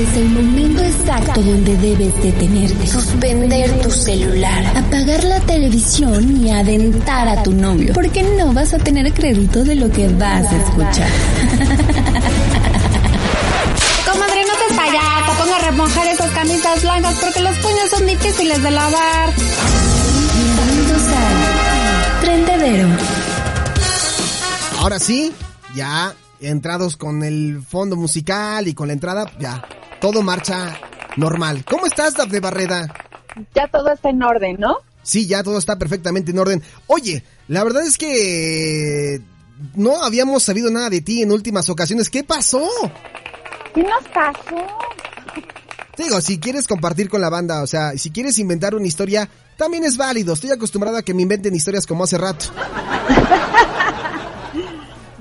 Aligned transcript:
Es 0.00 0.16
el 0.16 0.30
momento 0.30 0.82
exacto 0.82 1.42
donde 1.42 1.76
debes 1.76 2.22
detenerte. 2.22 2.86
Suspender 2.86 3.82
tu 3.82 3.90
celular. 3.90 4.64
Apagar 4.74 5.22
la 5.24 5.38
televisión 5.40 6.42
y 6.42 6.50
adentar 6.50 7.28
a 7.28 7.42
tu 7.42 7.52
novio. 7.52 7.92
Porque 7.92 8.22
no 8.22 8.50
vas 8.54 8.72
a 8.72 8.78
tener 8.78 9.12
crédito 9.12 9.62
de 9.62 9.74
lo 9.74 9.90
que 9.90 10.08
vas 10.08 10.50
a 10.50 10.56
escuchar. 10.56 11.06
Comadre, 14.10 14.42
no 14.46 14.54
te 14.54 14.74
payasa, 14.74 15.36
ponga 15.38 15.56
a 15.56 15.70
remojar 15.70 16.06
esas 16.06 16.30
camisas 16.30 16.82
blancas 16.82 17.18
porque 17.20 17.40
los 17.40 17.58
puños 17.58 17.90
son 17.90 18.06
difíciles 18.06 18.62
de 18.62 18.70
lavar. 18.70 19.34
Bienvenidos 20.34 21.02
a 21.12 22.20
Trendedero. 22.22 22.88
Ahora 24.78 24.98
sí, 24.98 25.30
ya 25.74 26.14
entrados 26.40 26.96
con 26.96 27.22
el 27.22 27.62
fondo 27.68 27.96
musical 27.96 28.66
y 28.66 28.72
con 28.72 28.86
la 28.86 28.94
entrada, 28.94 29.30
ya, 29.38 29.62
todo 30.00 30.22
marcha 30.22 30.78
normal. 31.16 31.64
¿Cómo 31.64 31.86
estás, 31.86 32.14
Dafne 32.14 32.40
Barreda? 32.40 32.92
Ya 33.54 33.68
todo 33.68 33.92
está 33.92 34.10
en 34.10 34.22
orden, 34.22 34.56
¿no? 34.58 34.78
Sí, 35.02 35.26
ya 35.26 35.42
todo 35.42 35.58
está 35.58 35.78
perfectamente 35.78 36.30
en 36.30 36.38
orden. 36.38 36.62
Oye, 36.86 37.24
la 37.48 37.64
verdad 37.64 37.84
es 37.84 37.96
que 37.96 39.20
no 39.74 40.02
habíamos 40.02 40.42
sabido 40.42 40.70
nada 40.70 40.90
de 40.90 41.00
ti 41.00 41.22
en 41.22 41.32
últimas 41.32 41.68
ocasiones. 41.68 42.10
¿Qué 42.10 42.24
pasó? 42.24 42.68
¿Qué 43.74 43.82
nos 43.82 44.06
pasó? 44.08 44.66
Digo, 45.96 46.20
si 46.20 46.38
quieres 46.38 46.66
compartir 46.66 47.08
con 47.08 47.20
la 47.20 47.28
banda, 47.28 47.62
o 47.62 47.66
sea, 47.66 47.96
si 47.96 48.10
quieres 48.10 48.38
inventar 48.38 48.74
una 48.74 48.86
historia, 48.86 49.28
también 49.56 49.84
es 49.84 49.96
válido. 49.96 50.32
Estoy 50.32 50.50
acostumbrado 50.50 50.96
a 50.96 51.02
que 51.02 51.14
me 51.14 51.22
inventen 51.22 51.54
historias 51.54 51.86
como 51.86 52.04
hace 52.04 52.18
rato. 52.18 52.46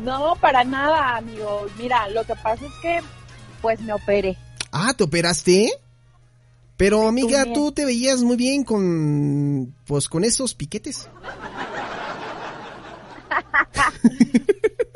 No, 0.04 0.36
para 0.40 0.64
nada, 0.64 1.18
amigo. 1.18 1.68
Mira, 1.78 2.08
lo 2.10 2.24
que 2.24 2.34
pasa 2.36 2.66
es 2.66 2.72
que, 2.82 3.00
pues 3.62 3.82
me 3.82 3.94
operé. 3.94 4.38
Ah, 4.72 4.94
¿te 4.94 5.04
operaste? 5.04 5.72
Pero 6.78 7.08
amiga, 7.08 7.46
tú 7.54 7.72
te 7.72 7.86
veías 7.86 8.22
muy 8.22 8.38
bien 8.38 8.64
con, 8.64 9.76
pues, 9.86 10.08
con 10.08 10.24
esos 10.24 10.54
piquetes. 10.54 11.10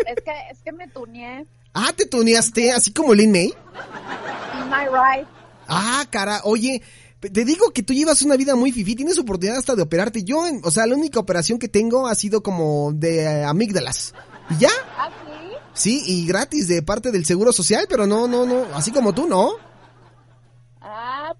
Es 0.05 0.23
que, 0.23 0.31
es 0.51 0.61
que 0.63 0.71
me 0.71 0.87
tuneé. 0.89 1.45
Ah, 1.73 1.91
te 1.95 2.05
tuneaste, 2.05 2.71
así 2.71 2.91
como 2.91 3.13
Lin 3.13 3.31
May. 3.31 3.47
I 3.47 4.85
right? 4.89 5.27
Ah, 5.67 6.05
cara, 6.09 6.41
oye, 6.43 6.81
te 7.19 7.45
digo 7.45 7.71
que 7.71 7.83
tú 7.83 7.93
llevas 7.93 8.21
una 8.21 8.35
vida 8.35 8.55
muy 8.55 8.71
fifi, 8.71 8.95
tienes 8.95 9.17
oportunidad 9.17 9.57
hasta 9.57 9.75
de 9.75 9.81
operarte. 9.81 10.23
Yo, 10.23 10.43
o 10.63 10.71
sea, 10.71 10.85
la 10.85 10.95
única 10.95 11.19
operación 11.19 11.57
que 11.57 11.67
tengo 11.67 12.07
ha 12.07 12.15
sido 12.15 12.43
como 12.43 12.91
de 12.93 13.23
eh, 13.23 13.43
amígdalas. 13.43 14.13
¿Y 14.51 14.59
ya? 14.59 14.69
¿Ah, 14.97 15.09
sí? 15.25 15.55
Sí, 15.73 16.03
y 16.05 16.27
gratis 16.27 16.67
de 16.67 16.83
parte 16.83 17.11
del 17.11 17.25
Seguro 17.25 17.51
Social, 17.51 17.85
pero 17.89 18.05
no, 18.05 18.27
no, 18.27 18.45
no, 18.45 18.65
así 18.75 18.91
como 18.91 19.13
tú, 19.13 19.27
¿no? 19.27 19.53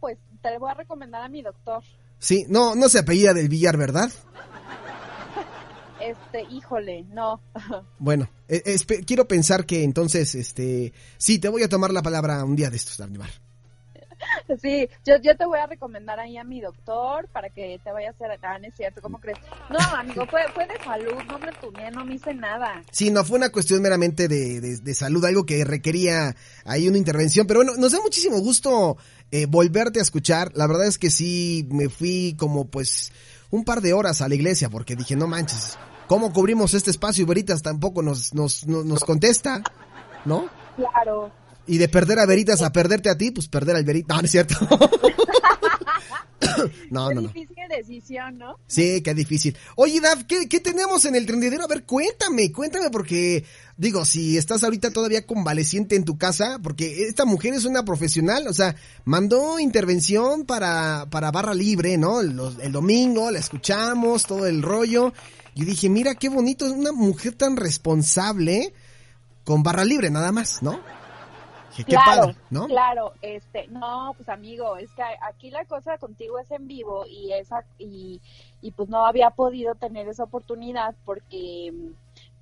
Pues 0.03 0.17
te 0.41 0.51
lo 0.51 0.59
voy 0.59 0.69
a 0.69 0.73
recomendar 0.73 1.21
a 1.21 1.29
mi 1.29 1.41
doctor. 1.41 1.81
Sí, 2.19 2.45
no, 2.49 2.75
no 2.75 2.89
se 2.89 2.99
apellida 2.99 3.33
del 3.33 3.47
Villar, 3.47 3.77
¿verdad? 3.77 4.11
Este, 6.01 6.43
híjole, 6.53 7.05
no. 7.05 7.41
Bueno, 7.99 8.29
eh, 8.49 8.75
quiero 9.07 9.29
pensar 9.29 9.65
que 9.65 9.85
entonces, 9.85 10.35
este, 10.35 10.91
sí, 11.17 11.39
te 11.39 11.47
voy 11.47 11.63
a 11.63 11.69
tomar 11.69 11.93
la 11.93 12.01
palabra 12.01 12.43
un 12.43 12.57
día 12.57 12.69
de 12.69 12.75
estos, 12.75 12.97
Danibar. 12.97 13.29
Sí, 14.61 14.87
yo, 15.05 15.15
yo 15.21 15.35
te 15.37 15.45
voy 15.45 15.59
a 15.59 15.67
recomendar 15.67 16.19
ahí 16.19 16.37
a 16.37 16.43
mi 16.43 16.61
doctor 16.61 17.27
para 17.29 17.49
que 17.49 17.79
te 17.83 17.91
vaya 17.91 18.09
a 18.09 18.11
hacer... 18.11 18.39
Ah, 18.43 18.57
no 18.59 18.67
es 18.67 18.75
cierto, 18.75 19.01
¿cómo 19.01 19.19
crees? 19.19 19.37
No, 19.69 19.79
amigo, 19.97 20.25
fue, 20.27 20.41
fue 20.53 20.67
de 20.67 20.77
salud, 20.83 21.13
no 21.27 21.39
me 21.39 21.51
tuneé, 21.53 21.91
no 21.91 22.05
me 22.05 22.15
hice 22.15 22.33
nada. 22.33 22.81
Sí, 22.91 23.09
no 23.11 23.23
fue 23.23 23.37
una 23.37 23.49
cuestión 23.49 23.81
meramente 23.81 24.27
de, 24.27 24.59
de- 24.61 24.77
de 24.77 24.95
salud, 24.95 25.23
algo 25.25 25.45
que 25.45 25.63
requería 25.65 26.35
ahí 26.65 26.87
una 26.87 26.97
intervención. 26.97 27.47
Pero 27.47 27.59
bueno, 27.59 27.73
nos 27.77 27.91
da 27.93 28.01
muchísimo 28.01 28.39
gusto 28.39 28.97
eh, 29.31 29.45
volverte 29.47 29.99
a 29.99 30.03
escuchar. 30.03 30.51
La 30.55 30.67
verdad 30.67 30.87
es 30.87 30.97
que 30.97 31.09
sí, 31.09 31.67
me 31.71 31.89
fui 31.89 32.35
como 32.37 32.65
pues 32.65 33.11
un 33.49 33.63
par 33.65 33.81
de 33.81 33.93
horas 33.93 34.21
a 34.21 34.27
la 34.27 34.35
iglesia 34.35 34.69
porque 34.69 34.95
dije, 34.95 35.15
no 35.15 35.27
manches, 35.27 35.77
¿cómo 36.07 36.33
cubrimos 36.33 36.73
este 36.73 36.91
espacio? 36.91 37.23
Y 37.23 37.25
Veritas 37.27 37.61
tampoco 37.61 38.01
nos, 38.01 38.33
nos, 38.33 38.65
nos, 38.67 38.85
nos 38.85 39.03
contesta, 39.03 39.61
¿no? 40.25 40.49
Claro. 40.75 41.31
Y 41.65 41.77
de 41.77 41.87
perder 41.87 42.19
a 42.19 42.25
Veritas 42.25 42.61
a 42.61 42.71
perderte 42.73 43.09
a 43.09 43.17
ti, 43.17 43.31
pues 43.31 43.47
perder 43.47 43.75
al 43.77 43.85
Veritas. 43.85 44.15
No, 44.15 44.21
no 44.21 44.25
es 44.25 44.31
cierto. 44.31 44.55
no, 46.89 47.07
Qué 47.09 47.15
no, 47.15 47.21
no. 47.21 47.21
difícil 47.21 47.55
decisión, 47.69 48.37
¿no? 48.37 48.57
Sí, 48.67 49.01
qué 49.01 49.13
difícil. 49.13 49.57
Oye, 49.75 49.99
Daf, 49.99 50.25
¿qué, 50.25 50.47
¿qué 50.47 50.59
tenemos 50.59 51.05
en 51.05 51.15
el 51.15 51.25
trendedero? 51.25 51.63
A 51.63 51.67
ver, 51.67 51.85
cuéntame, 51.85 52.51
cuéntame, 52.51 52.89
porque, 52.91 53.45
digo, 53.77 54.05
si 54.05 54.37
estás 54.37 54.63
ahorita 54.63 54.91
todavía 54.91 55.25
convaleciente 55.25 55.95
en 55.95 56.03
tu 56.05 56.17
casa, 56.17 56.59
porque 56.61 57.07
esta 57.07 57.25
mujer 57.25 57.53
es 57.55 57.65
una 57.65 57.83
profesional, 57.83 58.45
o 58.47 58.53
sea, 58.53 58.75
mandó 59.05 59.57
intervención 59.59 60.45
para, 60.45 61.07
para 61.09 61.31
barra 61.31 61.53
libre, 61.55 61.97
¿no? 61.97 62.21
Los- 62.21 62.59
el 62.59 62.71
domingo, 62.71 63.31
la 63.31 63.39
escuchamos, 63.39 64.25
todo 64.27 64.45
el 64.45 64.61
rollo. 64.61 65.13
Yo 65.55 65.65
dije, 65.65 65.89
mira 65.89 66.13
qué 66.15 66.29
bonito, 66.29 66.65
es 66.65 66.73
una 66.73 66.91
mujer 66.91 67.33
tan 67.33 67.55
responsable 67.57 68.73
con 69.45 69.63
barra 69.63 69.83
libre, 69.85 70.09
nada 70.11 70.31
más, 70.31 70.61
¿no? 70.61 70.79
Qué 71.75 71.83
claro, 71.83 72.21
padre, 72.21 72.35
¿no? 72.49 72.67
Claro, 72.67 73.13
este, 73.21 73.67
no, 73.67 74.13
pues 74.15 74.29
amigo, 74.29 74.77
es 74.77 74.91
que 74.91 75.03
aquí 75.21 75.49
la 75.49 75.65
cosa 75.65 75.97
contigo 75.97 76.39
es 76.39 76.51
en 76.51 76.67
vivo 76.67 77.05
y 77.07 77.33
esa 77.33 77.65
y, 77.77 78.21
y 78.61 78.71
pues 78.71 78.89
no 78.89 79.05
había 79.05 79.31
podido 79.31 79.75
tener 79.75 80.07
esa 80.07 80.23
oportunidad 80.23 80.95
porque 81.05 81.73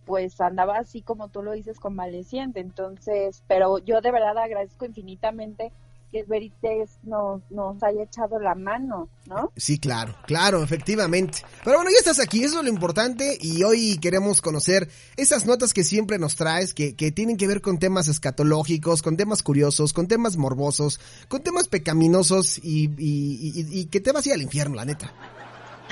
pues 0.06 0.42
andaba 0.42 0.78
así 0.78 1.02
como 1.02 1.30
tú 1.30 1.44
lo 1.44 1.52
dices 1.54 1.80
convaleciente, 1.80 2.60
entonces, 2.60 3.44
pero 3.48 3.78
yo 3.80 4.02
de 4.02 4.12
verdad 4.12 4.38
agradezco 4.38 4.86
infinitamente 4.86 5.72
que 6.12 6.24
Verites 6.24 7.00
nos, 7.04 7.42
nos 7.50 7.82
haya 7.84 8.04
echado 8.04 8.38
la 8.40 8.54
mano, 8.54 9.08
¿no? 9.28 9.52
Sí, 9.56 9.80
claro, 9.80 10.14
claro, 10.26 10.62
efectivamente. 10.64 11.40
Pero 11.64 11.78
bueno, 11.78 11.92
ya 11.92 11.98
estás 12.00 12.20
aquí, 12.20 12.44
eso 12.44 12.58
es 12.60 12.64
lo 12.66 12.70
importante 12.70 13.38
y 13.40 13.64
hoy 13.64 13.98
queremos 13.98 14.42
conocer 14.42 14.90
esas 15.16 15.46
notas 15.46 15.74
que 15.74 15.84
siempre 15.86 16.20
nos 16.20 16.36
traes, 16.36 16.74
que, 16.74 16.96
que 16.96 17.12
tienen 17.12 17.38
que 17.38 17.48
ver 17.48 17.62
con 17.62 17.80
temas 17.80 18.08
escatológicos, 18.10 19.02
con 19.02 19.16
temas 19.16 19.42
curiosos, 19.42 19.94
con 19.94 20.08
temas 20.08 20.36
morbosos, 20.38 21.00
con 21.30 21.42
temas 21.44 21.68
pecaminosos 21.70 22.58
y, 22.58 22.86
y, 22.98 23.52
y- 23.62 23.80
y 23.82 23.86
que 23.86 24.02
te 24.02 24.12
vas 24.12 24.26
a 24.26 24.30
ir 24.30 24.36
al 24.36 24.42
infierno, 24.42 24.76
la 24.76 24.86
neta. 24.86 25.14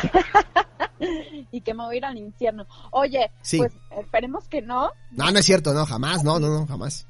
y 1.51 1.61
que 1.61 1.73
me 1.73 1.83
voy 1.85 1.95
a 1.95 1.97
ir 1.97 2.05
al 2.05 2.17
infierno. 2.17 2.65
Oye, 2.91 3.31
Sí. 3.41 3.57
pues 3.57 3.71
esperemos 3.99 4.47
que 4.47 4.61
no, 4.61 4.89
No, 5.11 5.31
no 5.31 5.39
es 5.39 5.45
cierto, 5.45 5.73
no, 5.73 5.85
jamás, 5.85 6.23
no, 6.23 6.39
no, 6.39 6.49
no, 6.49 6.67
jamás. 6.67 7.05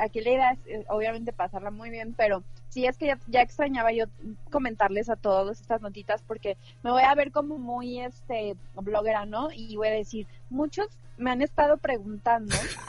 Aquí- 0.00 0.20
la 0.20 0.30
idea 0.30 0.50
es 0.52 0.58
eh, 0.66 0.84
obviamente 0.88 1.32
pasarla 1.32 1.70
muy 1.70 1.90
bien, 1.90 2.14
pero 2.16 2.42
sí 2.68 2.86
es 2.86 2.96
que 2.98 3.06
ya, 3.06 3.18
ya 3.26 3.40
extrañaba 3.42 3.92
yo 3.92 4.04
comentarles 4.50 5.08
a 5.08 5.16
todos 5.16 5.60
estas 5.60 5.80
notitas 5.80 6.22
porque 6.26 6.56
me 6.82 6.90
voy 6.90 7.02
a 7.02 7.14
ver 7.14 7.32
como 7.32 7.58
muy 7.58 8.00
este 8.00 8.56
bloguera, 8.74 9.26
¿no? 9.26 9.48
Y 9.52 9.76
voy 9.76 9.88
a 9.88 9.92
decir, 9.92 10.26
muchos 10.50 10.86
me 11.16 11.30
han 11.30 11.42
estado 11.42 11.76
preguntando 11.78 12.54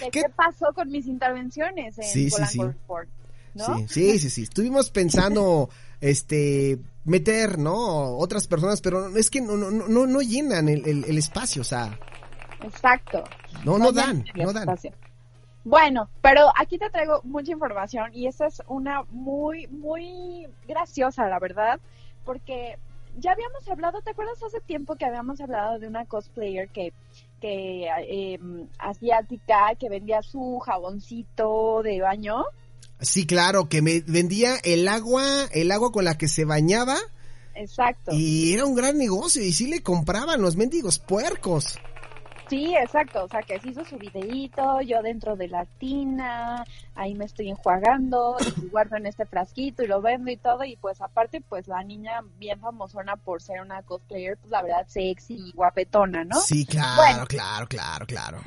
¿Qué? 0.00 0.10
qué 0.10 0.22
pasó 0.34 0.72
con 0.74 0.90
mis 0.90 1.06
intervenciones 1.06 1.96
en 1.98 2.04
Sí, 2.04 2.24
sí, 2.24 2.30
Polanco 2.30 2.52
sí. 2.52 2.62
Report, 2.62 3.08
¿no? 3.54 3.64
Sí, 3.78 3.86
sí, 3.88 4.18
sí, 4.18 4.30
sí. 4.30 4.42
Estuvimos 4.42 4.90
pensando, 4.90 5.70
este, 6.00 6.78
meter, 7.04 7.58
¿no? 7.58 8.16
Otras 8.18 8.46
personas, 8.46 8.80
pero 8.80 9.16
es 9.16 9.30
que 9.30 9.40
no, 9.40 9.56
no, 9.56 9.70
no, 9.70 9.88
no- 9.88 10.06
no 10.06 10.20
llenan 10.20 10.68
el, 10.68 10.86
el- 10.86 11.04
el 11.04 11.18
espacio, 11.18 11.62
o 11.62 11.64
sea, 11.64 11.98
Exacto. 12.62 13.24
no, 13.64 13.78
no 13.78 13.92
dan, 13.92 14.24
no 14.34 14.52
dan. 14.52 14.68
Bueno, 15.64 16.10
pero 16.20 16.52
aquí 16.58 16.78
te 16.78 16.90
traigo 16.90 17.20
mucha 17.24 17.52
información 17.52 18.10
y 18.12 18.26
esta 18.26 18.46
es 18.46 18.62
una 18.68 19.02
muy, 19.10 19.66
muy 19.68 20.46
graciosa, 20.68 21.26
la 21.26 21.38
verdad, 21.38 21.80
porque 22.24 22.76
ya 23.18 23.32
habíamos 23.32 23.66
hablado, 23.68 24.02
¿te 24.02 24.10
acuerdas 24.10 24.42
hace 24.42 24.60
tiempo 24.60 24.96
que 24.96 25.06
habíamos 25.06 25.40
hablado 25.40 25.78
de 25.78 25.88
una 25.88 26.04
cosplayer 26.04 26.68
que, 26.68 26.92
que 27.40 27.88
eh, 28.08 28.38
asiática 28.78 29.74
que 29.78 29.88
vendía 29.88 30.20
su 30.22 30.58
jaboncito 30.58 31.82
de 31.82 32.00
baño? 32.02 32.44
Sí, 33.00 33.26
claro, 33.26 33.68
que 33.68 33.82
me 33.82 34.00
vendía 34.00 34.56
el 34.64 34.86
agua, 34.88 35.24
el 35.52 35.72
agua 35.72 35.92
con 35.92 36.04
la 36.04 36.18
que 36.18 36.28
se 36.28 36.44
bañaba 36.44 36.96
Exacto. 37.54 38.12
y 38.14 38.52
era 38.52 38.66
un 38.66 38.74
gran 38.74 38.98
negocio 38.98 39.42
y 39.42 39.52
sí 39.52 39.66
le 39.66 39.82
compraban 39.82 40.42
los 40.42 40.56
mendigos 40.56 40.98
puercos. 40.98 41.78
Sí, 42.48 42.74
exacto, 42.76 43.24
o 43.24 43.28
sea, 43.28 43.42
que 43.42 43.58
se 43.58 43.70
hizo 43.70 43.84
su 43.84 43.96
videíto, 43.96 44.80
yo 44.82 45.02
dentro 45.02 45.34
de 45.34 45.48
la 45.48 45.64
tina, 45.64 46.64
ahí 46.94 47.14
me 47.14 47.24
estoy 47.24 47.48
enjuagando, 47.48 48.36
y 48.62 48.68
guardo 48.68 48.96
en 48.96 49.06
este 49.06 49.24
frasquito 49.24 49.82
y 49.82 49.86
lo 49.86 50.02
vendo 50.02 50.30
y 50.30 50.36
todo, 50.36 50.62
y 50.64 50.76
pues 50.76 51.00
aparte, 51.00 51.40
pues 51.40 51.66
la 51.68 51.82
niña 51.82 52.20
bien 52.38 52.60
famosona 52.60 53.16
por 53.16 53.40
ser 53.42 53.60
una 53.62 53.82
cosplayer, 53.82 54.36
pues 54.36 54.50
la 54.50 54.62
verdad 54.62 54.86
sexy 54.86 55.34
y 55.36 55.52
guapetona, 55.52 56.24
¿no? 56.24 56.38
Sí, 56.40 56.66
claro, 56.66 56.96
Bueno. 56.96 57.26
claro, 57.26 57.66
claro, 57.66 58.06
claro. 58.06 58.38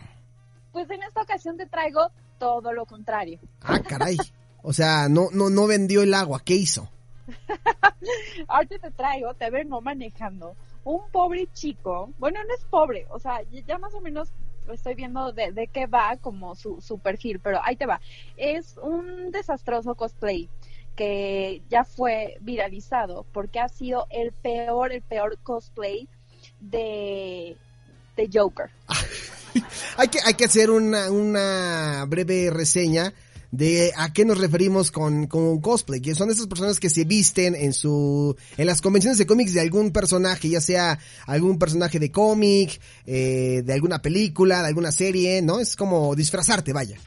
Pues 0.72 0.90
en 0.92 1.02
esta 1.02 1.22
ocasión 1.24 1.58
te 1.58 1.66
traigo 1.66 2.12
todo 2.38 2.72
lo 2.74 2.86
contrario. 2.86 3.40
Ah, 3.62 3.80
caray. 3.80 4.18
O 4.62 4.74
sea, 4.74 5.10
no, 5.10 5.30
no, 5.32 5.50
no 5.50 5.66
vendió 5.66 6.04
el 6.04 6.14
agua, 6.14 6.42
¿qué 6.46 6.54
hizo? 6.54 6.88
Ahorita 8.48 8.78
te 8.80 8.92
traigo, 8.92 9.34
te 9.34 9.50
vengo 9.50 9.82
manejando 9.82 10.56
un 10.88 11.10
pobre 11.12 11.48
chico, 11.51 12.13
bueno, 12.18 12.39
no 12.48 12.54
es 12.54 12.63
pobre, 12.66 13.06
o 13.10 13.19
sea, 13.19 13.42
ya 13.66 13.78
más 13.78 13.94
o 13.94 14.00
menos 14.00 14.31
estoy 14.72 14.95
viendo 14.95 15.31
de, 15.34 15.51
de 15.51 15.68
qué 15.68 15.86
va 15.86 16.18
como 16.18 16.56
su, 16.56 16.81
su 16.81 17.00
perfil, 17.00 17.39
pero 17.39 17.60
ahí 17.63 17.75
te 17.75 17.86
va. 17.86 18.00
Es 18.38 18.78
un 18.81 19.31
desastroso 19.31 19.95
cosplay 19.95 20.50
que 20.95 21.62
ya 21.69 21.84
fue 21.84 22.38
viralizado 22.42 23.25
porque 23.34 23.60
ha 23.60 23.69
sido 23.69 24.07
el 24.10 24.31
peor, 24.31 24.92
el 24.92 25.01
peor 25.01 25.38
cosplay 25.44 26.07
de, 26.60 27.57
de 28.16 28.30
Joker. 28.33 28.69
hay, 29.98 30.07
que, 30.07 30.19
hay 30.25 30.33
que 30.33 30.45
hacer 30.45 30.69
una, 30.69 31.12
una 31.12 32.06
breve 32.07 32.50
reseña 32.50 33.13
de 33.52 33.92
a 33.96 34.12
qué 34.14 34.26
nos 34.26 34.40
referimos 34.40 34.92
con, 34.92 35.28
con 35.28 35.62
cosplay, 35.62 36.02
que 36.02 36.16
son 36.16 36.30
esas 36.30 36.48
personas 36.48 36.80
que 36.80 36.90
se 36.90 37.06
visten 37.06 37.56
en 37.56 37.74
su, 37.74 38.36
en 38.58 38.66
las 38.66 38.82
convenciones 38.82 39.18
de 39.18 39.26
cómics 39.26 39.54
de 39.54 39.62
algún 39.62 39.92
personaje, 39.92 40.50
ya 40.50 40.62
sea 40.62 41.00
algún 41.26 41.60
personaje 41.60 42.00
de 42.00 42.12
cómic, 42.12 42.82
eh, 43.06 43.62
de 43.64 43.74
alguna 43.74 44.02
película, 44.02 44.62
de 44.62 44.68
alguna 44.68 44.92
serie, 44.92 45.42
¿no? 45.42 45.60
Es 45.60 45.76
como 45.76 46.16
disfrazarte, 46.16 46.74
vaya. 46.74 46.98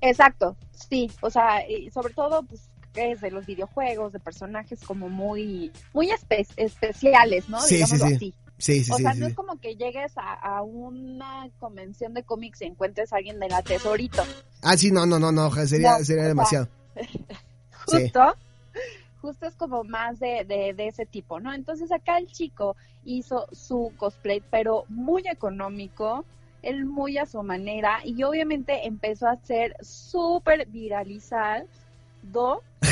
Exacto, 0.00 0.56
sí, 0.88 1.10
o 1.22 1.30
sea, 1.30 1.66
y 1.68 1.90
sobre 1.90 2.12
todo, 2.12 2.42
pues, 2.42 2.62
es 2.94 3.20
de 3.20 3.30
los 3.30 3.46
videojuegos, 3.46 4.12
de 4.12 4.18
personajes 4.18 4.80
como 4.80 5.08
muy, 5.08 5.70
muy 5.92 6.10
espe 6.10 6.44
especiales, 6.56 7.48
¿no? 7.48 7.60
Sí, 7.60 7.84
sí, 7.86 7.96
sí. 7.96 8.14
así. 8.14 8.34
Sí, 8.60 8.84
sí, 8.84 8.92
o 8.92 8.96
sí, 8.96 9.02
sea, 9.02 9.14
no 9.14 9.26
es 9.26 9.34
como 9.34 9.58
que 9.58 9.74
llegues 9.74 10.12
a, 10.16 10.34
a 10.34 10.62
una 10.62 11.48
convención 11.58 12.12
de 12.12 12.22
cómics 12.22 12.60
y 12.60 12.66
encuentres 12.66 13.12
a 13.12 13.16
alguien 13.16 13.40
de 13.40 13.48
la 13.48 13.62
tesorito. 13.62 14.22
Ah, 14.62 14.76
sí, 14.76 14.90
no, 14.90 15.06
no, 15.06 15.18
no, 15.18 15.32
no, 15.32 15.50
sería, 15.66 15.98
No, 15.98 16.04
sería 16.04 16.24
demasiado. 16.24 16.68
Justo, 17.86 18.36
justo 19.22 19.46
es 19.46 19.56
como 19.56 19.82
más 19.84 20.20
de, 20.20 20.44
de, 20.44 20.74
de 20.74 20.88
ese 20.88 21.06
tipo, 21.06 21.40
¿no? 21.40 21.52
Entonces 21.54 21.90
acá 21.90 22.18
el 22.18 22.26
chico 22.26 22.76
hizo 23.04 23.46
su 23.52 23.92
cosplay, 23.96 24.42
pero 24.50 24.84
muy 24.88 25.22
económico, 25.26 26.26
él 26.62 26.84
muy 26.84 27.16
a 27.16 27.24
su 27.24 27.42
manera, 27.42 28.00
y 28.04 28.22
obviamente 28.22 28.86
empezó 28.86 29.28
a 29.28 29.36
ser 29.36 29.74
súper 29.80 30.66
viralizado. 30.68 31.64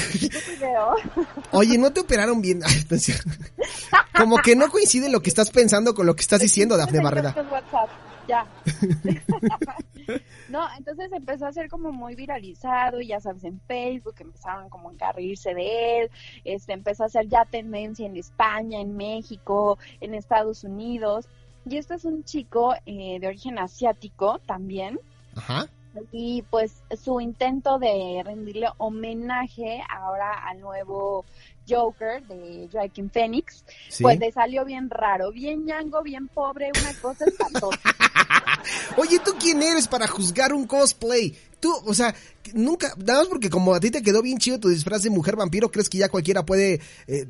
Oye, 1.53 1.79
¿no 1.79 1.93
te 1.93 2.01
operaron 2.01 2.41
bien? 2.41 2.61
Ay, 2.67 2.85
no. 2.91 3.99
Como 4.17 4.39
que 4.39 4.57
no 4.57 4.71
coincide 4.71 5.11
lo 5.11 5.21
que 5.21 5.31
estás 5.31 5.51
pensando 5.51 5.95
con 5.95 6.07
lo 6.07 6.15
que 6.15 6.23
estás 6.23 6.41
diciendo, 6.41 6.77
Dafne 6.77 7.01
WhatsApp, 7.01 7.89
ya. 8.27 8.47
no, 10.49 10.67
entonces 10.77 11.11
empezó 11.13 11.47
a 11.47 11.53
ser 11.53 11.69
como 11.69 11.93
muy 11.93 12.15
viralizado, 12.15 13.01
y 13.01 13.09
ya 13.09 13.21
sabes, 13.21 13.45
en 13.45 13.61
Facebook 13.67 14.17
empezaron 14.19 14.69
como 14.69 14.89
a 14.89 14.93
encarrirse 14.93 15.55
de 15.55 16.01
él, 16.01 16.11
este 16.45 16.73
empezó 16.73 17.05
a 17.05 17.09
ser 17.09 17.29
ya 17.29 17.45
tendencia 17.45 18.07
en 18.07 18.17
España, 18.17 18.81
en 18.81 18.97
México, 18.97 19.79
en 20.01 20.15
Estados 20.15 20.65
Unidos. 20.65 21.29
Y 21.69 21.77
este 21.77 21.95
es 21.95 22.05
un 22.05 22.25
chico 22.25 22.75
eh, 22.87 23.19
de 23.21 23.27
origen 23.27 23.59
asiático 23.59 24.41
también, 24.47 24.99
Ajá. 25.37 25.69
Y 26.13 26.43
pues 26.51 26.73
su 27.03 27.21
intento 27.21 27.79
de 27.79 28.23
rendirle 28.25 28.69
homenaje 28.79 29.83
ahora 29.89 30.33
al 30.49 30.61
nuevo 30.61 31.25
Joker 31.69 32.23
de 32.27 32.69
Joaquin 32.73 33.11
Phoenix, 33.11 33.65
Sí. 33.89 34.03
pues 34.03 34.19
le 34.19 34.33
salió 34.33 34.65
bien 34.65 34.89
raro, 34.91 35.31
bien 35.33 35.65
ñango, 35.67 36.03
bien 36.03 36.29
pobre, 36.29 36.71
una 36.81 36.95
cosa 37.01 37.25
espantosa. 37.27 37.79
Oye, 38.97 39.19
¿tú 39.25 39.33
quién 39.39 39.63
eres 39.63 39.87
para 39.89 40.07
juzgar 40.09 40.53
un 40.53 40.67
cosplay? 40.67 41.37
Tú, 41.61 41.73
o 41.87 41.95
sea, 41.95 42.15
nunca, 42.55 42.93
nada 42.99 43.21
más 43.21 43.29
porque 43.29 43.51
como 43.51 43.75
a 43.75 43.81
ti 43.81 43.91
te 43.91 44.03
quedó 44.03 44.23
bien 44.23 44.39
chido 44.39 44.59
tu 44.61 44.69
disfraz 44.69 45.03
de 45.03 45.11
mujer 45.11 45.37
vampiro, 45.37 45.71
¿crees 45.71 45.89
que 45.89 45.99
ya 45.99 46.09
cualquiera 46.09 46.45
puede, 46.45 46.75
eh, 46.75 46.81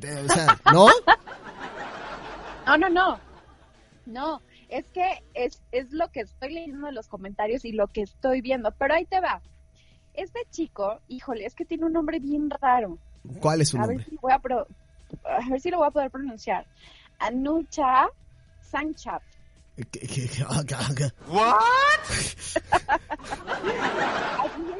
eh, 0.01 0.25
o 0.25 0.33
sea, 0.33 0.59
¿no? 0.73 0.87
No, 2.65 2.77
no, 2.77 2.89
no. 2.89 3.19
No, 4.05 4.41
es 4.69 4.89
que 4.91 5.23
es, 5.33 5.61
es 5.71 5.91
lo 5.91 6.09
que 6.11 6.21
estoy 6.21 6.53
leyendo 6.53 6.87
en 6.87 6.95
los 6.95 7.07
comentarios 7.07 7.65
y 7.65 7.71
lo 7.73 7.87
que 7.87 8.01
estoy 8.01 8.41
viendo. 8.41 8.71
Pero 8.71 8.93
ahí 8.93 9.05
te 9.05 9.19
va. 9.19 9.41
Este 10.13 10.39
chico, 10.49 11.01
híjole, 11.07 11.45
es 11.45 11.55
que 11.55 11.65
tiene 11.65 11.85
un 11.85 11.93
nombre 11.93 12.19
bien 12.19 12.49
raro. 12.49 12.97
¿Cuál 13.41 13.61
es 13.61 13.69
su 13.69 13.77
A 13.77 13.81
ver 13.81 13.89
nombre? 13.97 14.05
si 14.09 14.15
voy 14.21 14.31
a, 14.31 14.39
pro- 14.39 14.67
a 15.25 15.49
ver 15.49 15.59
si 15.61 15.69
lo 15.71 15.77
voy 15.77 15.87
a 15.87 15.91
poder 15.91 16.11
pronunciar. 16.11 16.65
Anucha 17.19 18.07
Sanchat. 18.61 19.21
¿Qué- 19.91 19.99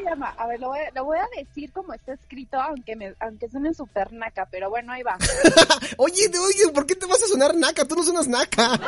llama. 0.09 0.33
A 0.37 0.47
ver, 0.47 0.59
lo 0.59 0.69
voy, 0.69 0.79
a- 0.79 0.91
lo 0.93 1.05
voy 1.05 1.17
a 1.19 1.27
decir 1.37 1.71
como 1.71 1.93
está 1.93 2.13
escrito, 2.13 2.59
aunque 2.59 2.95
me, 2.95 3.13
aunque 3.19 3.49
suene 3.49 3.73
súper 3.73 4.11
naca, 4.13 4.47
pero 4.49 4.69
bueno, 4.69 4.91
ahí 4.91 5.03
va. 5.03 5.17
Oye, 5.97 6.27
oye, 6.27 6.71
¿por 6.73 6.85
qué 6.85 6.95
te 6.95 7.05
vas 7.05 7.21
a 7.23 7.27
sonar 7.27 7.55
naca? 7.55 7.85
Tú 7.85 7.95
no 7.95 8.03
suenas 8.03 8.27
naca. 8.27 8.71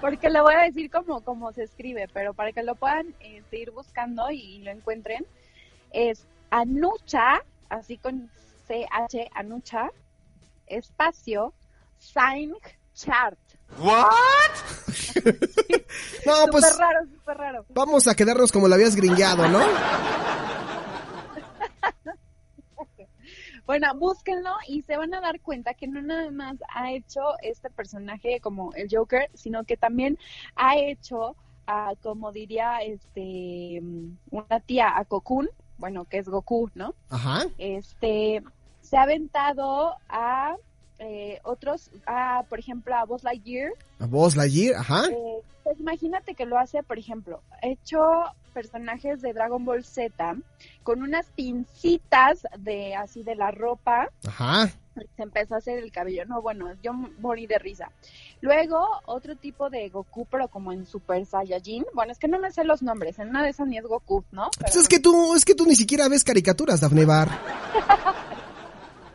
Porque 0.00 0.30
lo 0.30 0.42
voy 0.42 0.54
a 0.54 0.62
decir 0.62 0.90
como, 0.90 1.22
como 1.22 1.52
se 1.52 1.64
escribe, 1.64 2.08
pero 2.12 2.32
para 2.32 2.52
que 2.52 2.62
lo 2.62 2.74
puedan 2.74 3.14
este, 3.20 3.58
ir 3.58 3.70
buscando 3.70 4.30
y, 4.30 4.58
lo 4.60 4.70
encuentren, 4.70 5.26
es 5.92 6.26
Anucha, 6.50 7.42
así 7.68 7.98
con 7.98 8.30
CH, 8.66 9.28
Anucha, 9.34 9.90
espacio, 10.66 11.52
Sign 11.98 12.54
Chart. 12.94 13.38
No, 16.30 16.36
Súper 16.46 16.50
pues 16.50 16.78
raro, 16.78 17.00
súper 17.12 17.36
raro. 17.36 17.64
vamos 17.70 18.08
a 18.08 18.14
quedarnos 18.14 18.52
como 18.52 18.68
lo 18.68 18.74
habías 18.74 18.96
gringueado, 18.96 19.48
¿no? 19.48 19.60
Bueno, 23.66 23.94
búsquenlo 23.94 24.50
y 24.66 24.82
se 24.82 24.96
van 24.96 25.14
a 25.14 25.20
dar 25.20 25.40
cuenta 25.40 25.74
que 25.74 25.86
no 25.86 26.02
nada 26.02 26.28
más 26.32 26.56
ha 26.74 26.90
hecho 26.90 27.20
este 27.40 27.70
personaje 27.70 28.40
como 28.40 28.72
el 28.74 28.88
Joker, 28.90 29.30
sino 29.34 29.62
que 29.62 29.76
también 29.76 30.18
ha 30.56 30.76
hecho, 30.76 31.36
ah, 31.68 31.92
como 32.02 32.32
diría 32.32 32.78
este 32.78 33.80
una 34.32 34.58
tía, 34.66 34.98
a 34.98 35.04
Cocoon, 35.04 35.48
bueno, 35.78 36.04
que 36.04 36.18
es 36.18 36.28
Goku, 36.28 36.68
¿no? 36.74 36.96
Ajá. 37.10 37.46
Este 37.58 38.42
se 38.80 38.96
ha 38.96 39.02
aventado 39.02 39.94
a 40.08 40.56
eh, 41.00 41.40
otros, 41.44 41.90
a, 42.06 42.44
por 42.48 42.58
ejemplo, 42.58 42.94
a 42.94 43.04
Buzz 43.04 43.24
Lightyear. 43.24 43.72
A 43.98 44.06
vos, 44.06 44.36
Lightyear, 44.36 44.76
ajá. 44.76 45.06
Eh, 45.10 45.42
pues 45.64 45.80
imagínate 45.80 46.34
que 46.34 46.44
lo 46.44 46.58
hace, 46.58 46.82
por 46.82 46.98
ejemplo, 46.98 47.42
hecho 47.62 47.98
personajes 48.52 49.22
de 49.22 49.32
Dragon 49.32 49.64
Ball 49.64 49.84
Z 49.84 50.36
con 50.82 51.02
unas 51.02 51.26
pincitas 51.30 52.46
de 52.58 52.96
así 52.96 53.22
de 53.22 53.36
la 53.36 53.52
ropa 53.52 54.08
Ajá. 54.26 54.66
se 55.16 55.22
empezó 55.22 55.54
a 55.54 55.58
hacer 55.58 55.78
el 55.78 55.92
cabello. 55.92 56.24
No, 56.26 56.42
bueno, 56.42 56.66
yo 56.82 56.92
morí 56.92 57.46
de 57.46 57.58
risa. 57.58 57.90
Luego, 58.40 58.84
otro 59.06 59.36
tipo 59.36 59.70
de 59.70 59.88
Goku, 59.88 60.26
pero 60.26 60.48
como 60.48 60.72
en 60.72 60.84
Super 60.84 61.24
Saiyajin. 61.24 61.86
Bueno, 61.94 62.12
es 62.12 62.18
que 62.18 62.28
no 62.28 62.38
me 62.38 62.50
sé 62.50 62.64
los 62.64 62.82
nombres. 62.82 63.18
En 63.18 63.28
una 63.28 63.42
de 63.42 63.50
esas 63.50 63.68
ni 63.68 63.78
es 63.78 63.84
Goku, 63.84 64.24
¿no? 64.32 64.50
Pues 64.60 64.76
es 64.76 64.88
que 64.88 65.00
tú, 65.00 65.34
es 65.34 65.44
que 65.44 65.54
tú 65.54 65.64
ni 65.64 65.76
siquiera 65.76 66.08
ves 66.08 66.24
caricaturas, 66.24 66.80
Dafne 66.80 67.04
Bar. 67.04 67.28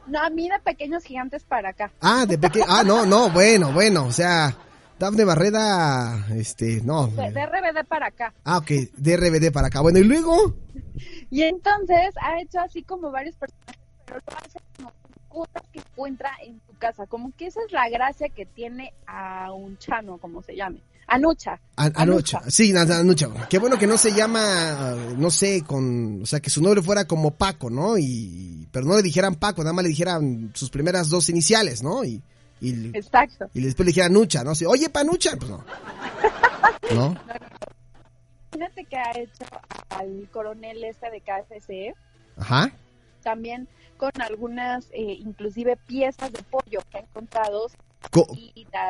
No, 0.08 0.22
a 0.22 0.30
mí 0.30 0.50
de 0.50 0.60
pequeños 0.60 1.04
gigantes 1.04 1.44
para 1.44 1.70
acá. 1.70 1.92
Ah, 2.02 2.26
de 2.26 2.38
pequeño. 2.38 2.66
Ah, 2.68 2.84
no, 2.84 3.06
no, 3.06 3.30
bueno, 3.30 3.72
bueno, 3.72 4.06
o 4.06 4.12
sea, 4.12 4.56
Dafne 5.00 5.26
Barreda, 5.26 6.26
este, 6.36 6.82
no. 6.84 7.08
De, 7.08 7.32
de 7.32 7.46
RBD 7.46 7.86
para 7.88 8.08
acá. 8.08 8.34
Ah, 8.44 8.60
ok, 8.60 8.70
de 8.96 9.18
RBD 9.18 9.52
para 9.52 9.68
acá. 9.68 9.82
Bueno, 9.82 10.00
y 10.00 10.04
luego. 10.04 10.56
Y 11.30 11.44
entonces 11.44 12.14
ha 12.22 12.40
hecho 12.40 12.60
así 12.60 12.84
como 12.84 13.12
varios 13.12 13.36
personajes, 13.36 13.82
pero 14.06 14.20
lo 14.26 14.38
hace 14.38 14.60
como 14.78 14.92
cosas 15.28 15.64
que 15.74 15.80
encuentra 15.80 16.32
en 16.46 16.62
su 16.66 16.78
casa. 16.78 17.06
Como 17.08 17.32
que 17.36 17.48
esa 17.48 17.60
es 17.66 17.72
la 17.74 17.90
gracia 17.90 18.30
que 18.30 18.46
tiene 18.46 18.94
a 19.06 19.52
un 19.52 19.78
chano, 19.78 20.18
como 20.18 20.42
se 20.42 20.56
llame. 20.56 20.82
Anucha. 21.16 21.60
An- 21.78 21.94
Anucha, 21.96 22.42
sí, 22.50 22.76
Anucha. 22.76 23.30
Qué 23.50 23.58
bueno 23.60 23.78
que 23.78 23.88
no 23.88 23.98
se 23.98 24.14
llama, 24.14 24.96
no 25.18 25.30
sé, 25.30 25.64
con, 25.64 26.22
o 26.22 26.26
sea, 26.26 26.40
que 26.40 26.50
su 26.50 26.62
nombre 26.62 26.82
fuera 26.82 27.06
como 27.06 27.32
Paco, 27.32 27.70
¿no? 27.70 27.98
Y, 27.98 28.68
pero 28.72 28.86
no 28.86 28.96
le 28.96 29.02
dijeran 29.04 29.36
Paco, 29.36 29.62
nada 29.64 29.74
más 29.74 29.84
le 29.84 29.90
dijeran 29.90 30.52
sus 30.54 30.70
primeras 30.70 31.10
dos 31.10 31.30
iniciales, 31.30 31.84
¿no? 31.84 32.04
Y, 32.04 32.22
y, 32.62 32.90
Exacto. 32.98 33.50
y 33.54 33.62
después 33.62 33.86
le 33.86 33.90
dijeran 33.92 34.14
Nucha, 34.14 34.44
¿no? 34.44 34.56
Sí, 34.56 34.66
Oye, 34.66 34.90
Panucha, 34.90 35.32
pues 35.38 35.50
no. 35.52 35.64
¿No? 36.96 37.16
Imagínate 38.54 38.86
que 38.86 38.96
ha 38.98 39.12
hecho 39.12 39.46
al 39.90 40.30
coronel 40.32 40.84
este 40.84 41.10
de 41.12 41.22
KFC. 41.22 41.96
Ajá. 42.38 42.72
también 43.24 43.68
con 43.98 44.12
algunas, 44.22 44.86
eh, 44.92 45.18
inclusive 45.26 45.78
piezas 45.88 46.32
de 46.34 46.44
pollo 46.44 46.80
que 46.92 46.98
ha 46.98 47.02
encontrado 47.02 47.68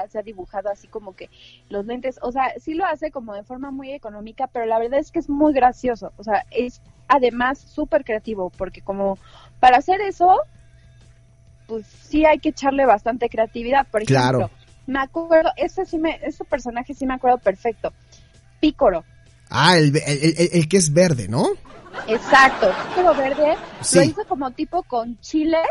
se 0.09 0.19
ha 0.19 0.21
dibujado 0.21 0.69
así 0.69 0.87
como 0.87 1.15
que 1.15 1.29
los 1.69 1.85
lentes, 1.85 2.19
o 2.21 2.31
sea, 2.31 2.53
sí 2.59 2.73
lo 2.73 2.85
hace 2.85 3.11
como 3.11 3.33
de 3.33 3.43
forma 3.43 3.71
muy 3.71 3.91
económica, 3.91 4.47
pero 4.47 4.65
la 4.65 4.79
verdad 4.79 4.99
es 4.99 5.11
que 5.11 5.19
es 5.19 5.29
muy 5.29 5.53
gracioso, 5.53 6.11
o 6.17 6.23
sea, 6.23 6.45
es 6.51 6.81
además 7.07 7.59
súper 7.59 8.03
creativo, 8.03 8.49
porque 8.49 8.81
como 8.81 9.17
para 9.59 9.77
hacer 9.77 10.01
eso, 10.01 10.39
pues 11.67 11.85
sí 11.87 12.25
hay 12.25 12.39
que 12.39 12.49
echarle 12.49 12.85
bastante 12.85 13.29
creatividad, 13.29 13.87
por 13.87 14.01
ejemplo, 14.03 14.37
Claro. 14.37 14.49
me 14.87 14.99
acuerdo, 14.99 15.49
ese 15.57 15.85
sí 15.85 15.97
me, 15.97 16.19
ese 16.23 16.43
personaje 16.45 16.93
sí 16.93 17.05
me 17.05 17.13
acuerdo 17.15 17.37
perfecto, 17.37 17.93
Pícoro, 18.59 19.03
Ah, 19.49 19.77
el, 19.77 19.95
el, 19.95 20.35
el- 20.37 20.49
el 20.53 20.67
que 20.67 20.77
es 20.77 20.91
verde, 20.93 21.27
¿no? 21.27 21.47
exacto, 22.07 22.67
Pícoro 22.89 23.15
verde, 23.15 23.55
Sí. 23.81 23.97
lo 23.97 24.03
hizo 24.03 24.25
como 24.27 24.51
tipo 24.51 24.83
con 24.83 25.19
chiles, 25.21 25.61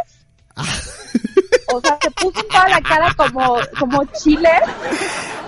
Ah. 0.56 0.64
O 1.72 1.80
sea, 1.80 1.98
se 2.02 2.10
puso 2.10 2.40
en 2.40 2.48
toda 2.48 2.68
la 2.68 2.80
cara 2.80 3.14
como, 3.16 3.56
como 3.78 4.04
chile. 4.12 4.50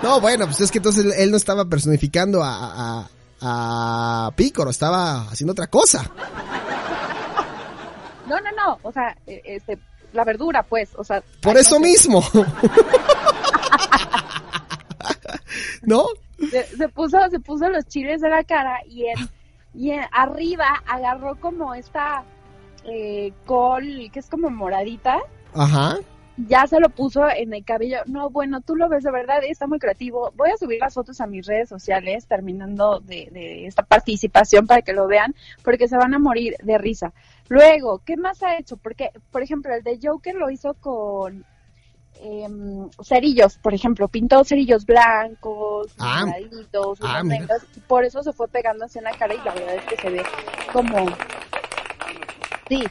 No, 0.01 0.19
bueno, 0.21 0.45
pues 0.45 0.61
es 0.61 0.71
que 0.71 0.77
entonces 0.79 1.05
él 1.17 1.31
no 1.31 1.37
estaba 1.37 1.65
personificando 1.65 2.43
a, 2.43 3.05
a, 3.41 4.27
a 4.27 4.31
Pícoro, 4.35 4.69
estaba 4.69 5.21
haciendo 5.29 5.51
otra 5.53 5.67
cosa. 5.67 6.09
No, 8.27 8.39
no, 8.41 8.51
no, 8.57 8.79
o 8.83 8.91
sea, 8.91 9.15
e- 9.25 9.41
este, 9.45 9.77
la 10.13 10.23
verdura, 10.23 10.63
pues, 10.63 10.89
o 10.97 11.03
sea. 11.03 11.23
Por 11.41 11.57
eso 11.57 11.75
no 11.75 11.81
mismo. 11.81 12.23
¿No? 15.83 16.05
Se, 16.51 16.63
se 16.65 16.89
puso, 16.89 17.17
se 17.29 17.39
puso 17.39 17.69
los 17.69 17.85
chiles 17.87 18.21
de 18.21 18.29
la 18.29 18.43
cara 18.43 18.79
y 18.87 19.05
en, 19.07 19.29
y 19.73 19.91
en- 19.91 20.05
arriba 20.11 20.83
agarró 20.87 21.35
como 21.39 21.73
esta 21.73 22.23
eh, 22.85 23.33
col 23.45 24.09
que 24.11 24.19
es 24.19 24.27
como 24.29 24.49
moradita. 24.49 25.19
Ajá. 25.57 25.97
ya 26.47 26.67
se 26.67 26.79
lo 26.79 26.89
puso 26.89 27.27
en 27.27 27.51
el 27.53 27.65
cabello. 27.65 27.97
No, 28.05 28.29
bueno, 28.29 28.61
tú 28.61 28.75
lo 28.75 28.87
ves 28.89 29.03
de 29.03 29.11
verdad, 29.11 29.39
está 29.43 29.65
muy 29.65 29.79
creativo. 29.79 30.31
Voy 30.35 30.51
a 30.51 30.57
subir 30.57 30.79
las 30.79 30.93
fotos 30.93 31.19
a 31.19 31.25
mis 31.27 31.47
redes 31.47 31.67
sociales 31.67 32.27
terminando 32.27 32.99
de, 32.99 33.29
de 33.31 33.65
esta 33.65 33.81
participación 33.83 34.67
para 34.67 34.83
que 34.83 34.93
lo 34.93 35.07
vean, 35.07 35.33
porque 35.63 35.87
se 35.87 35.97
van 35.97 36.13
a 36.13 36.19
morir 36.19 36.55
de 36.61 36.77
risa. 36.77 37.11
Luego, 37.49 38.01
¿qué 38.05 38.17
más 38.17 38.43
ha 38.43 38.55
hecho? 38.57 38.77
Porque, 38.77 39.09
por 39.31 39.41
ejemplo, 39.41 39.73
el 39.73 39.81
de 39.83 39.97
Joker 40.01 40.35
lo 40.35 40.51
hizo 40.51 40.75
con 40.75 41.43
em, 42.19 42.89
cerillos, 43.03 43.57
por 43.57 43.73
ejemplo, 43.73 44.07
pintó 44.07 44.43
cerillos 44.43 44.85
blancos, 44.85 45.87
Ah. 45.97 46.23
moraditos, 46.25 46.99
Ah, 47.01 47.23
por 47.87 48.03
eso 48.05 48.21
se 48.21 48.33
fue 48.33 48.47
pegando 48.47 48.85
así 48.85 48.97
en 48.99 49.05
la 49.05 49.11
cara 49.17 49.33
y 49.33 49.37
la 49.37 49.53
verdad 49.53 49.75
es 49.75 49.83
que 49.85 49.95
se 49.97 50.09
ve 50.09 50.23
como, 50.71 51.05
sí, 52.69 52.83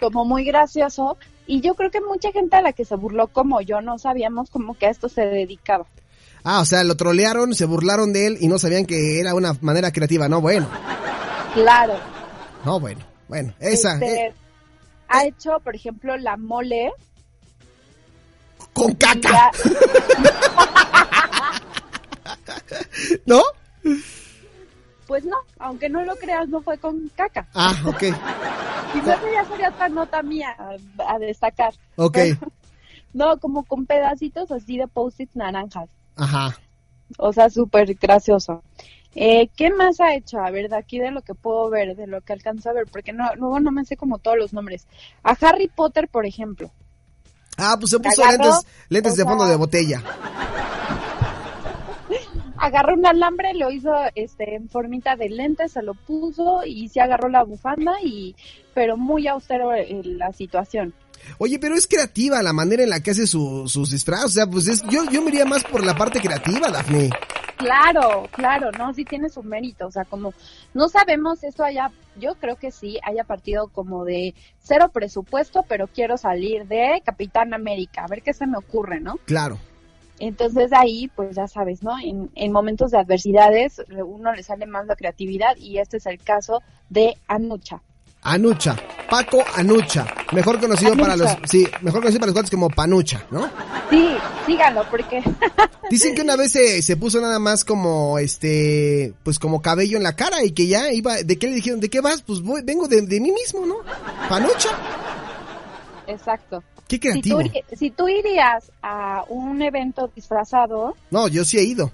como 0.00 0.24
muy 0.24 0.44
gracioso. 0.44 1.16
Y 1.48 1.62
yo 1.62 1.74
creo 1.74 1.90
que 1.90 2.02
mucha 2.02 2.30
gente 2.30 2.56
a 2.56 2.60
la 2.60 2.74
que 2.74 2.84
se 2.84 2.94
burló 2.94 3.28
como 3.28 3.62
yo 3.62 3.80
no 3.80 3.98
sabíamos 3.98 4.50
como 4.50 4.76
que 4.76 4.84
a 4.84 4.90
esto 4.90 5.08
se 5.08 5.22
dedicaba. 5.22 5.86
Ah, 6.44 6.60
o 6.60 6.66
sea, 6.66 6.84
lo 6.84 6.94
trolearon, 6.94 7.54
se 7.54 7.64
burlaron 7.64 8.12
de 8.12 8.26
él 8.26 8.36
y 8.38 8.48
no 8.48 8.58
sabían 8.58 8.84
que 8.84 9.18
era 9.18 9.34
una 9.34 9.56
manera 9.62 9.90
creativa. 9.90 10.28
No, 10.28 10.42
bueno. 10.42 10.68
Claro. 11.54 11.94
No, 12.66 12.78
bueno. 12.78 13.00
Bueno, 13.28 13.54
esa. 13.60 13.94
este, 13.94 14.26
eh, 14.26 14.34
ha 15.08 15.24
hecho, 15.24 15.58
por 15.64 15.74
ejemplo, 15.74 16.18
la 16.18 16.36
mole. 16.36 16.92
con 18.74 18.94
caca, 18.94 19.50
¿no? 23.26 23.42
Pues 25.08 25.24
no, 25.24 25.36
aunque 25.58 25.88
no 25.88 26.04
lo 26.04 26.14
creas, 26.16 26.48
no 26.48 26.60
fue 26.62 26.78
con 26.78 27.10
caca. 27.16 27.48
Ah, 27.54 27.74
ok. 27.84 28.02
Esa 28.94 29.18
ya 29.32 29.44
sería 29.50 29.70
otra 29.70 29.88
nota 29.88 30.22
mía 30.22 30.54
a, 30.58 31.14
a 31.14 31.18
destacar. 31.18 31.74
Ok. 31.96 32.18
No, 33.14 33.38
como 33.40 33.64
con 33.64 33.86
pedacitos 33.86 34.52
así 34.52 34.76
de 34.76 34.86
post-it 34.86 35.30
naranjas. 35.32 35.88
Ajá. 36.14 36.54
O 37.16 37.32
sea, 37.32 37.48
súper 37.48 37.94
gracioso. 37.94 38.62
Eh, 39.14 39.48
¿Qué 39.56 39.70
más 39.70 39.98
ha 40.00 40.14
hecho? 40.14 40.38
A 40.40 40.50
ver, 40.50 40.68
de 40.68 40.76
aquí 40.76 40.98
de 40.98 41.10
lo 41.10 41.22
que 41.22 41.34
puedo 41.34 41.70
ver, 41.70 41.96
de 41.96 42.06
lo 42.06 42.20
que 42.20 42.34
alcanzo 42.34 42.68
a 42.68 42.74
ver, 42.74 42.84
porque 42.86 43.14
no, 43.14 43.34
luego 43.36 43.60
no 43.60 43.70
me 43.72 43.86
sé 43.86 43.96
como 43.96 44.18
todos 44.18 44.36
los 44.36 44.52
nombres. 44.52 44.86
A 45.22 45.30
Harry 45.40 45.68
Potter, 45.68 46.06
por 46.08 46.26
ejemplo. 46.26 46.70
Ah, 47.56 47.76
pues 47.80 47.90
se 47.90 47.98
puso 47.98 48.22
Agarró, 48.22 48.44
lentes, 48.44 48.66
lentes 48.90 49.16
de 49.16 49.24
fondo 49.24 49.44
sea- 49.44 49.50
de 49.52 49.56
botella. 49.56 50.02
Agarró 52.60 52.94
un 52.94 53.06
alambre, 53.06 53.54
lo 53.54 53.70
hizo 53.70 53.92
este 54.14 54.54
en 54.54 54.68
formita 54.68 55.16
de 55.16 55.28
lente, 55.28 55.68
se 55.68 55.82
lo 55.82 55.94
puso 55.94 56.64
y 56.64 56.88
se 56.88 57.00
agarró 57.00 57.28
la 57.28 57.44
bufanda 57.44 57.92
y 58.02 58.34
pero 58.74 58.96
muy 58.96 59.26
austero 59.26 59.74
eh, 59.74 60.02
la 60.04 60.32
situación. 60.32 60.94
Oye, 61.38 61.58
pero 61.58 61.74
es 61.74 61.86
creativa 61.86 62.42
la 62.42 62.52
manera 62.52 62.82
en 62.82 62.90
la 62.90 63.00
que 63.00 63.10
hace 63.10 63.26
su, 63.26 63.64
sus 63.66 63.90
disfraces. 63.90 64.26
O 64.26 64.28
sea, 64.28 64.46
pues 64.46 64.68
es, 64.68 64.82
yo, 64.84 65.04
yo 65.10 65.22
me 65.22 65.30
iría 65.30 65.44
más 65.44 65.64
por 65.64 65.84
la 65.84 65.96
parte 65.96 66.20
creativa, 66.20 66.70
Dafne. 66.70 67.10
Claro, 67.58 68.28
claro, 68.30 68.70
no, 68.78 68.94
sí 68.94 69.04
tiene 69.04 69.28
su 69.28 69.42
mérito, 69.42 69.88
o 69.88 69.90
sea, 69.90 70.04
como 70.04 70.32
no 70.74 70.88
sabemos 70.88 71.42
eso 71.42 71.64
haya, 71.64 71.90
yo 72.16 72.36
creo 72.36 72.54
que 72.54 72.70
sí 72.70 73.00
haya 73.02 73.24
partido 73.24 73.66
como 73.66 74.04
de 74.04 74.36
cero 74.60 74.90
presupuesto, 74.92 75.64
pero 75.68 75.88
quiero 75.88 76.16
salir 76.16 76.68
de 76.68 77.02
Capitán 77.04 77.52
América, 77.54 78.04
a 78.04 78.06
ver 78.06 78.22
qué 78.22 78.32
se 78.32 78.46
me 78.46 78.58
ocurre, 78.58 79.00
¿no? 79.00 79.16
Claro. 79.24 79.58
Entonces 80.18 80.72
ahí, 80.72 81.08
pues 81.14 81.36
ya 81.36 81.46
sabes, 81.48 81.82
¿no? 81.82 81.98
En, 81.98 82.30
en 82.34 82.52
momentos 82.52 82.90
de 82.90 82.98
adversidades, 82.98 83.82
uno 83.88 84.32
le 84.32 84.42
sale 84.42 84.66
más 84.66 84.86
la 84.86 84.96
creatividad 84.96 85.56
y 85.56 85.78
este 85.78 85.98
es 85.98 86.06
el 86.06 86.18
caso 86.18 86.62
de 86.88 87.16
Anucha. 87.26 87.80
Anucha. 88.22 88.76
Paco 89.08 89.42
Anucha. 89.54 90.06
Mejor 90.32 90.60
conocido 90.60 90.96
para 90.96 91.16
los, 91.16 91.30
sí, 91.44 91.66
mejor 91.80 92.00
conocido 92.00 92.20
para 92.20 92.26
los 92.28 92.34
cuates 92.34 92.50
como 92.50 92.68
Panucha, 92.68 93.24
¿no? 93.30 93.48
Sí, 93.90 94.16
síganlo, 94.46 94.84
porque 94.90 95.22
Dicen 95.90 96.14
que 96.14 96.22
una 96.22 96.36
vez 96.36 96.52
se, 96.52 96.82
se 96.82 96.96
puso 96.96 97.20
nada 97.20 97.38
más 97.38 97.64
como, 97.64 98.18
este, 98.18 99.14
pues 99.22 99.38
como 99.38 99.62
cabello 99.62 99.96
en 99.96 100.02
la 100.02 100.14
cara 100.14 100.44
y 100.44 100.50
que 100.50 100.66
ya 100.66 100.92
iba, 100.92 101.16
¿de 101.16 101.38
qué 101.38 101.46
le 101.48 101.54
dijeron? 101.54 101.80
¿De 101.80 101.88
qué 101.88 102.00
vas? 102.00 102.22
Pues 102.22 102.42
voy, 102.42 102.60
vengo 102.62 102.86
de, 102.86 103.02
de 103.02 103.20
mí 103.20 103.32
mismo, 103.32 103.64
¿no? 103.64 103.76
Panucha. 104.28 104.70
exacto. 106.06 106.62
Qué 106.88 106.96
Si 106.96 107.20
tú, 107.22 107.36
creativo. 107.38 107.42
si 107.76 107.90
tú 107.90 108.08
irías 108.08 108.72
a 108.82 109.24
un 109.28 109.60
evento 109.62 110.10
disfrazado, 110.14 110.96
No, 111.10 111.28
yo 111.28 111.44
sí 111.44 111.58
he 111.58 111.62
ido. 111.62 111.92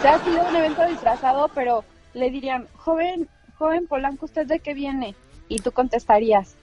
se 0.00 0.08
ha 0.08 0.22
sido 0.24 0.42
un 0.48 0.56
evento 0.56 0.86
disfrazado, 0.86 1.50
pero 1.54 1.84
le 2.14 2.30
dirían, 2.30 2.68
joven, 2.76 3.28
joven 3.58 3.86
Polanco, 3.88 4.26
¿usted 4.26 4.46
de 4.46 4.60
qué 4.60 4.74
viene? 4.74 5.14
Y 5.48 5.58
tú 5.58 5.72
contestarías, 5.72 6.54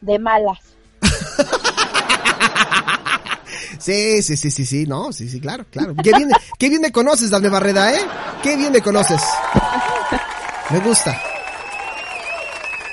de 0.00 0.18
malas. 0.18 0.60
Sí, 3.78 4.22
sí, 4.22 4.36
sí, 4.36 4.50
sí, 4.50 4.64
sí, 4.64 4.86
no, 4.86 5.12
sí, 5.12 5.28
sí, 5.28 5.38
claro, 5.40 5.64
claro. 5.70 5.94
Qué 6.02 6.10
bien, 6.16 6.30
qué 6.58 6.68
bien 6.70 6.80
me 6.80 6.90
conoces, 6.92 7.30
Dafne 7.30 7.50
Barreda, 7.50 7.92
¿eh? 7.94 8.00
Qué 8.42 8.56
bien 8.56 8.72
me 8.72 8.80
conoces. 8.80 9.22
Me 10.70 10.80
gusta. 10.80 11.16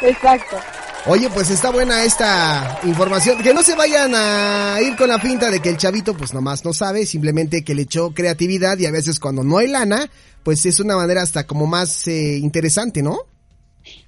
Exacto. 0.02 0.58
Oye, 1.06 1.30
pues 1.30 1.50
está 1.50 1.70
buena 1.70 2.06
esta 2.06 2.80
información. 2.84 3.44
Que 3.44 3.54
no 3.54 3.62
se 3.62 3.76
vayan 3.76 4.14
a 4.16 4.78
ir 4.82 4.96
con 4.96 5.10
la 5.10 5.20
finta 5.20 5.52
de 5.52 5.60
que 5.60 5.68
el 5.68 5.76
chavito 5.76 6.16
pues 6.16 6.34
nomás 6.34 6.64
no 6.64 6.72
sabe, 6.72 7.06
simplemente 7.06 7.66
que 7.66 7.76
le 7.76 7.82
echó 7.82 8.14
creatividad 8.14 8.78
y 8.78 8.86
a 8.86 8.92
veces 8.92 9.20
cuando 9.20 9.44
no 9.44 9.58
hay 9.58 9.68
lana, 9.68 10.10
pues 10.44 10.66
es 10.66 10.80
una 10.80 10.96
manera 10.96 11.22
hasta 11.22 11.46
como 11.46 11.68
más 11.68 12.08
eh, 12.08 12.38
interesante, 12.38 13.04
¿no? 13.04 13.18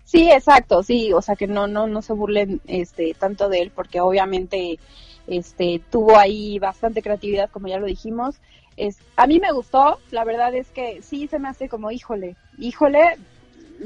Sí, 0.05 0.31
exacto, 0.31 0.83
sí, 0.83 1.11
o 1.11 1.21
sea 1.21 1.35
que 1.35 1.47
no, 1.47 1.67
no, 1.67 1.85
no 1.85 2.01
se 2.01 2.13
burlen 2.13 2.61
este 2.65 3.13
tanto 3.19 3.49
de 3.49 3.59
él, 3.59 3.71
porque 3.75 3.99
obviamente 3.99 4.79
este 5.27 5.81
tuvo 5.91 6.17
ahí 6.17 6.59
bastante 6.59 7.01
creatividad, 7.01 7.49
como 7.49 7.67
ya 7.67 7.77
lo 7.77 7.87
dijimos. 7.87 8.35
Es, 8.77 8.99
a 9.17 9.27
mí 9.27 9.41
me 9.41 9.51
gustó, 9.51 9.99
la 10.11 10.23
verdad 10.23 10.55
es 10.55 10.67
que 10.69 11.01
sí 11.01 11.27
se 11.27 11.39
me 11.39 11.49
hace 11.49 11.67
como, 11.67 11.91
híjole, 11.91 12.37
híjole, 12.57 13.17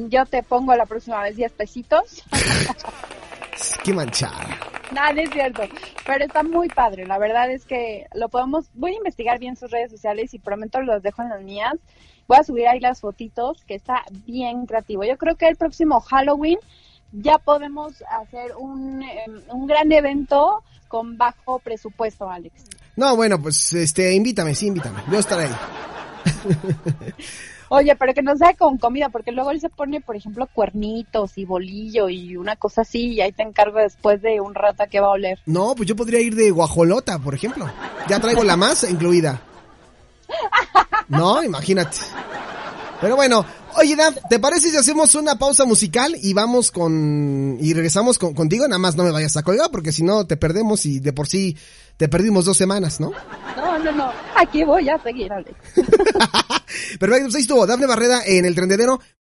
yo 0.08 0.26
te 0.26 0.44
pongo 0.44 0.76
la 0.76 0.86
próxima 0.86 1.22
vez 1.22 1.36
10 1.36 1.52
pesitos. 1.52 2.24
Qué 3.84 3.94
manchada. 3.94 4.58
Nada, 4.92 5.14
no 5.14 5.22
es 5.22 5.30
cierto, 5.30 5.62
pero 6.06 6.26
está 6.26 6.42
muy 6.42 6.68
padre, 6.68 7.06
la 7.06 7.20
verdad 7.20 7.52
es 7.52 7.66
que 7.66 8.08
lo 8.16 8.30
podemos, 8.30 8.66
voy 8.74 8.94
a 8.94 8.98
investigar 8.98 9.38
bien 9.38 9.56
sus 9.56 9.70
redes 9.70 9.92
sociales 9.92 10.34
y 10.34 10.40
prometo 10.40 10.82
los 10.82 11.04
dejo 11.04 11.22
en 11.22 11.30
las 11.30 11.44
mías. 11.44 11.74
Voy 12.28 12.38
a 12.38 12.44
subir 12.44 12.68
ahí 12.68 12.80
las 12.80 13.02
fotitos, 13.02 13.64
que 13.66 13.76
está 13.76 14.04
bien 14.26 14.66
creativo. 14.66 15.04
Yo 15.04 15.18
creo 15.18 15.36
que 15.36 15.48
el 15.48 15.58
próximo 15.58 16.00
Halloween 16.00 16.58
ya 17.12 17.38
podemos 17.40 18.04
hacer 18.10 18.56
un, 18.56 19.02
em, 19.02 19.42
un 19.52 19.68
gran 19.68 19.92
evento 19.92 20.64
con 20.88 21.18
bajo 21.18 21.60
presupuesto, 21.60 22.30
Alex. 22.30 22.64
No, 22.96 23.16
bueno, 23.16 23.42
pues 23.42 23.74
este, 23.74 24.14
invítame, 24.14 24.56
sí, 24.56 24.68
invítame. 24.68 25.02
Yo 25.12 25.20
estaré 25.20 25.46
ahí. 25.46 25.56
Oye, 27.70 27.96
pero 27.96 28.14
que 28.14 28.24
no 28.24 28.36
sea 28.36 28.56
con 28.56 28.78
comida, 28.78 29.10
porque 29.10 29.32
luego 29.32 29.52
él 29.52 29.62
se 29.62 29.70
pone, 29.70 30.02
por 30.02 30.16
ejemplo, 30.16 30.48
cuernitos 30.52 31.38
y 31.38 31.46
bolillo 31.46 32.10
y 32.10 32.36
una 32.36 32.56
cosa 32.56 32.82
así, 32.82 33.14
y 33.14 33.22
ahí 33.22 33.32
te 33.32 33.44
encargo 33.44 33.80
después 33.80 34.22
de 34.22 34.42
un 34.42 34.56
rato 34.56 34.84
a 34.84 34.88
qué 34.88 35.00
va 35.00 35.08
a 35.08 35.12
oler. 35.12 35.40
No, 35.46 35.76
pues 35.76 35.88
yo 35.88 35.96
podría 35.96 36.20
ir 36.20 36.36
de 36.36 36.50
guajolota, 36.52 37.20
por 37.20 37.36
ejemplo. 37.36 37.70
Ya 38.08 38.20
traigo 38.20 38.44
la 38.44 38.58
masa 38.58 38.90
incluida. 38.90 39.40
No, 41.08 41.44
imagínate. 41.44 41.98
Pero 43.02 43.16
bueno, 43.16 43.46
oye, 43.78 43.96
Daf, 43.96 44.16
¿te 44.30 44.40
parece 44.40 44.70
si 44.70 44.78
hacemos 44.78 45.16
una 45.16 45.38
pausa 45.38 45.66
musical 45.66 46.16
y 46.22 46.34
vamos 46.34 46.72
con... 46.72 47.58
y 47.60 47.74
regresamos 47.74 48.18
con- 48.18 48.34
contigo? 48.34 48.68
Nada 48.68 48.80
más 48.80 48.96
no 48.96 49.04
me 49.04 49.12
vayas 49.12 49.36
a 49.38 49.44
colgar 49.44 49.70
porque 49.72 49.92
si 49.92 50.04
no 50.04 50.26
te 50.26 50.38
perdemos 50.38 50.86
y 50.86 51.00
de 51.00 51.14
por 51.14 51.28
sí 51.28 51.58
te 51.98 52.08
perdimos 52.10 52.46
dos 52.46 52.56
semanas, 52.58 53.00
¿no? 53.00 53.12
No, 53.58 53.78
no, 53.80 53.92
no, 53.92 54.12
aquí 54.36 54.64
voy 54.64 54.88
a 54.90 55.02
seguir, 55.04 55.32
Alex. 55.32 55.54
Perfecto, 57.00 57.26
pues 57.26 57.36
ahí 57.36 57.42
estuvo 57.42 57.66
Dafne 57.68 57.88
Barreda 57.88 58.22
en 58.26 58.46
el 58.46 58.56
Trendedero. 58.56 59.00